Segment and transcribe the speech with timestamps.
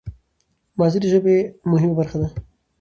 [0.77, 1.35] ماضي د ژبي
[1.71, 2.27] مهمه برخه ده.